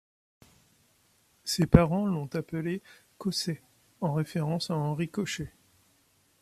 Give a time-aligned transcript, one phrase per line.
[1.43, 2.81] Ses parents l'ont appelé
[3.19, 3.59] Kōsei
[3.99, 5.53] en référence à Henri Cochet.